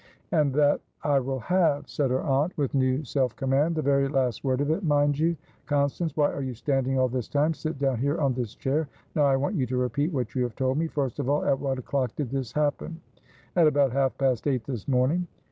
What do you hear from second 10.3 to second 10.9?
you have told me.